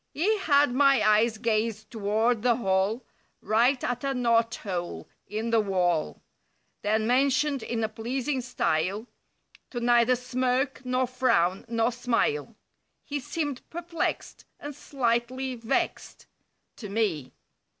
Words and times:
He 0.15 0.39
had 0.39 0.73
my 0.73 1.07
eyes 1.07 1.37
gaze 1.37 1.85
toward 1.85 2.41
the 2.41 2.55
hall; 2.55 3.05
Right 3.39 3.83
at 3.83 4.03
a 4.03 4.15
knot 4.15 4.55
hole 4.55 5.07
in 5.27 5.51
the 5.51 5.59
wall. 5.59 6.23
Then 6.81 7.05
mentioned 7.05 7.61
in 7.61 7.83
a 7.83 7.87
pleasing 7.87 8.41
style. 8.41 9.05
To 9.69 9.79
neither 9.79 10.15
smirk, 10.15 10.83
nor 10.83 11.05
frown, 11.05 11.65
nor 11.67 11.91
smile— 11.91 12.55
(He 13.05 13.19
seemed 13.19 13.61
perplexed 13.69 14.45
And 14.59 14.73
slightly 14.75 15.53
vexed— 15.53 16.25
To 16.77 16.89
me). 16.89 17.31